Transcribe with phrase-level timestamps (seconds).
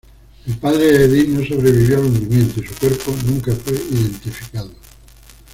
[0.47, 4.71] El padre de Edith no sobrevivió al hundimiento y su cuerpo nunca fue identificado.